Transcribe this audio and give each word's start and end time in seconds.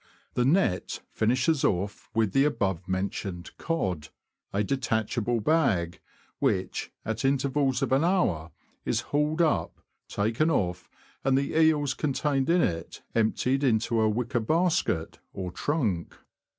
The 0.33 0.45
net 0.45 0.99
finishes 1.11 1.63
off 1.63 2.09
with 2.15 2.31
the 2.33 2.43
above 2.43 2.87
mentioned" 2.87 3.51
cod," 3.59 4.07
a 4.51 4.63
detachable 4.63 5.41
bag, 5.41 5.99
which, 6.39 6.91
at 7.05 7.23
intervals 7.23 7.83
of 7.83 7.91
an 7.91 8.03
hour, 8.03 8.49
is 8.83 9.01
hauled 9.13 9.43
up, 9.43 9.77
taken 10.07 10.49
off, 10.49 10.89
and 11.23 11.37
the 11.37 11.55
eels 11.55 11.93
contained 11.93 12.49
in 12.49 12.63
it 12.63 13.03
emptied 13.13 13.63
into 13.63 14.01
a 14.01 14.09
wicker 14.09 14.39
basket 14.39 15.19
or 15.33 15.51
trunk. 15.51 16.15